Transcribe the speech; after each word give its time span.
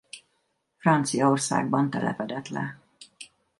Franciaországban 0.77 1.89
telepedett 1.89 2.47
le. 2.49 2.79